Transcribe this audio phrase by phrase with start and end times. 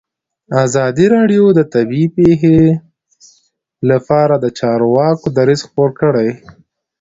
[0.65, 2.57] ازادي راډیو د طبیعي پېښې
[3.89, 6.29] لپاره د چارواکو دریځ خپور کړی.